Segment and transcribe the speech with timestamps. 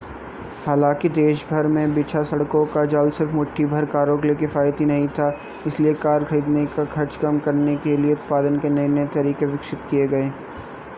[0.65, 5.29] हालांकि देशभर में बिछा सड़कों का जाल सिर्फ़ मुट्ठीभर कारों के लिए किफ़ायती नहीं था
[5.67, 10.07] इसलिए कार खरीदने का खर्च कम करने क लिए उत्पादन के नए-नए तरीके विकसित किए
[10.07, 10.31] गए